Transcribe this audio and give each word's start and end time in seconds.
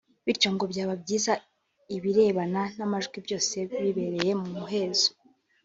bityo 0.25 0.49
ngo 0.53 0.63
byaba 0.71 0.93
byiza 1.03 1.33
ibirebana 1.95 2.61
n’amajwi 2.77 3.17
byose 3.25 3.55
bibereye 3.69 4.31
mu 4.41 4.47
muhezo 4.57 5.09